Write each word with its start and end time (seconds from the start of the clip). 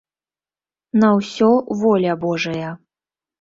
На 1.01 1.09
ўсё 1.17 1.49
воля 1.83 2.17
божая. 2.25 2.73